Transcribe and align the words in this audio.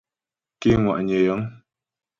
Ké 0.61 0.71
ŋwà'nyə̀ 0.83 1.21
yəŋ. 1.25 1.41